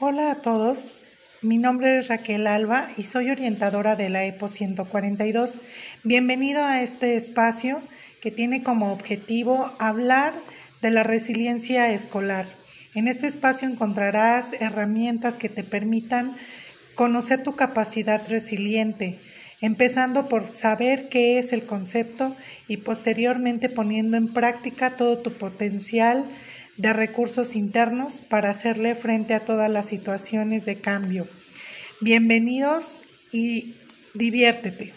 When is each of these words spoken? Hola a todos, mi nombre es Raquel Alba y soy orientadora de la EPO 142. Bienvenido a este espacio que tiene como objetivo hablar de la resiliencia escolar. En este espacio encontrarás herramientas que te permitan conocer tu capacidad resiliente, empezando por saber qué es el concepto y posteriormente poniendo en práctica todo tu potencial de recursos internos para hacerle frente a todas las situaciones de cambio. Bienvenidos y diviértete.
Hola 0.00 0.30
a 0.30 0.34
todos, 0.36 0.92
mi 1.42 1.58
nombre 1.58 1.98
es 1.98 2.06
Raquel 2.06 2.46
Alba 2.46 2.88
y 2.96 3.02
soy 3.02 3.30
orientadora 3.30 3.96
de 3.96 4.08
la 4.08 4.24
EPO 4.24 4.46
142. 4.46 5.54
Bienvenido 6.04 6.62
a 6.62 6.82
este 6.82 7.16
espacio 7.16 7.80
que 8.22 8.30
tiene 8.30 8.62
como 8.62 8.92
objetivo 8.92 9.72
hablar 9.80 10.34
de 10.82 10.92
la 10.92 11.02
resiliencia 11.02 11.90
escolar. 11.92 12.46
En 12.94 13.08
este 13.08 13.26
espacio 13.26 13.66
encontrarás 13.66 14.52
herramientas 14.60 15.34
que 15.34 15.48
te 15.48 15.64
permitan 15.64 16.36
conocer 16.94 17.42
tu 17.42 17.56
capacidad 17.56 18.22
resiliente, 18.28 19.18
empezando 19.60 20.28
por 20.28 20.54
saber 20.54 21.08
qué 21.08 21.40
es 21.40 21.52
el 21.52 21.64
concepto 21.64 22.36
y 22.68 22.76
posteriormente 22.76 23.68
poniendo 23.68 24.16
en 24.16 24.28
práctica 24.28 24.90
todo 24.90 25.18
tu 25.18 25.32
potencial 25.32 26.24
de 26.78 26.92
recursos 26.92 27.56
internos 27.56 28.22
para 28.22 28.50
hacerle 28.50 28.94
frente 28.94 29.34
a 29.34 29.40
todas 29.40 29.70
las 29.70 29.86
situaciones 29.86 30.64
de 30.64 30.76
cambio. 30.76 31.26
Bienvenidos 32.00 33.02
y 33.32 33.74
diviértete. 34.14 34.94